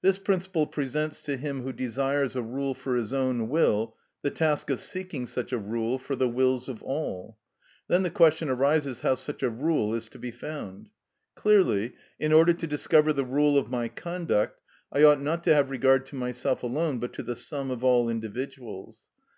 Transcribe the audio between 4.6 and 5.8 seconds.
of seeking such a